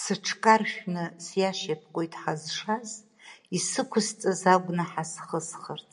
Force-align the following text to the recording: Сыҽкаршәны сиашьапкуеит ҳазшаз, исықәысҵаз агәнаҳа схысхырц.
Сыҽкаршәны 0.00 1.04
сиашьапкуеит 1.24 2.12
ҳазшаз, 2.20 2.90
исықәысҵаз 3.56 4.42
агәнаҳа 4.52 5.04
схысхырц. 5.10 5.92